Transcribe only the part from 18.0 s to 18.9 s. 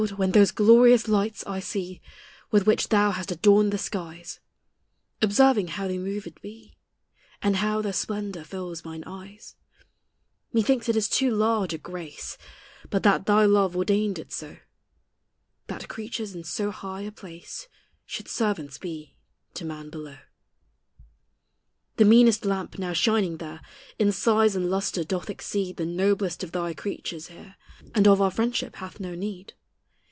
Should servants